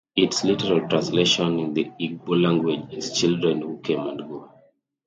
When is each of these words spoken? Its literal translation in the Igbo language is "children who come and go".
Its 0.15 0.43
literal 0.43 0.89
translation 0.89 1.59
in 1.59 1.73
the 1.75 1.91
Igbo 1.99 2.29
language 2.43 2.91
is 2.91 3.13
"children 3.15 3.61
who 3.61 3.77
come 3.85 4.07
and 4.09 4.17
go". 4.27 4.49